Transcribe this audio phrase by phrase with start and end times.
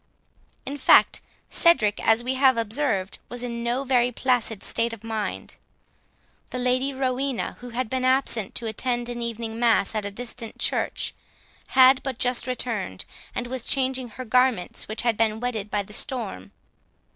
[0.65, 1.21] In fact,
[1.51, 5.57] Cedric, as we have observed, was in no very placid state of mind.
[6.49, 10.57] The Lady Rowena, who had been absent to attend an evening mass at a distant
[10.57, 11.13] church,
[11.77, 15.93] had but just returned, and was changing her garments, which had been wetted by the
[15.93, 16.51] storm.